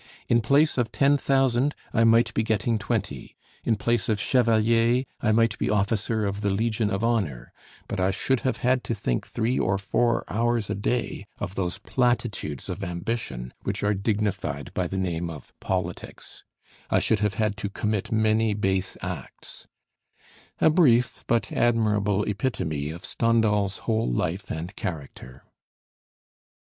"In 0.27 0.41
place 0.41 0.79
of 0.79 0.91
ten 0.91 1.15
thousand, 1.15 1.75
I 1.93 2.05
might 2.05 2.33
be 2.33 2.41
getting 2.41 2.79
twenty; 2.79 3.35
in 3.63 3.75
place 3.75 4.09
of 4.09 4.19
Chevalier, 4.19 5.03
I 5.21 5.31
might 5.31 5.55
be 5.59 5.69
Officer 5.69 6.25
of 6.25 6.41
the 6.41 6.49
Legion 6.49 6.89
of 6.89 7.03
Honor: 7.03 7.53
but 7.87 7.99
I 7.99 8.09
should 8.09 8.39
have 8.39 8.57
had 8.65 8.83
to 8.85 8.95
think 8.95 9.27
three 9.27 9.59
or 9.59 9.77
four 9.77 10.23
hours 10.27 10.71
a 10.71 10.73
day 10.73 11.27
of 11.37 11.53
those 11.53 11.77
platitudes 11.77 12.67
of 12.67 12.83
ambition 12.83 13.53
which 13.61 13.83
are 13.83 13.93
dignified 13.93 14.73
by 14.73 14.87
the 14.87 14.97
name 14.97 15.29
of 15.29 15.53
politics; 15.59 16.43
I 16.89 16.97
should 16.97 17.19
have 17.19 17.35
had 17.35 17.55
to 17.57 17.69
commit 17.69 18.11
many 18.11 18.55
base 18.55 18.97
acts:" 19.03 19.67
a 20.59 20.71
brief 20.71 21.23
but 21.27 21.51
admirable 21.51 22.23
epitome 22.23 22.89
of 22.89 23.05
Stendhal's 23.05 23.77
whole 23.85 24.11
life 24.11 24.49
and 24.49 24.75
character. 24.75 25.43